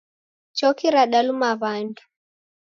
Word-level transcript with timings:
Choki 0.57 0.87
radaluma 0.95 1.49
wandu. 1.61 2.01